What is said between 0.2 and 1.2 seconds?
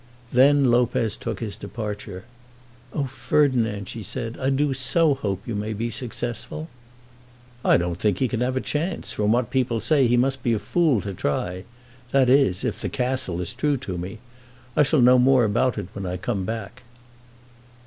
Then Lopez